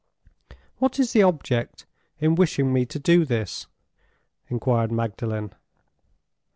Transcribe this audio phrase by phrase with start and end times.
[0.79, 1.85] "What is your object
[2.17, 3.67] in wishing me to do this?"
[4.47, 5.53] inquired Magdalen.